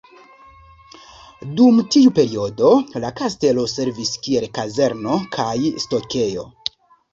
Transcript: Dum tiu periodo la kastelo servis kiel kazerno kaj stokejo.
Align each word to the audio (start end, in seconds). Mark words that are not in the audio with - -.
Dum 1.59 1.81
tiu 1.95 2.13
periodo 2.21 2.71
la 3.05 3.13
kastelo 3.21 3.67
servis 3.75 4.15
kiel 4.25 4.49
kazerno 4.59 5.21
kaj 5.39 5.55
stokejo. 5.87 6.51